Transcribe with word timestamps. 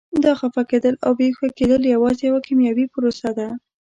دا 0.25 0.31
خفه 0.39 0.61
کېدل 0.71 0.95
او 1.05 1.11
بې 1.17 1.25
هوښه 1.29 1.49
کېدل 1.59 1.81
یوازې 1.93 2.23
یوه 2.29 2.41
کیمیاوي 2.47 2.85
پروسه 2.93 3.29
ده. 3.37 3.47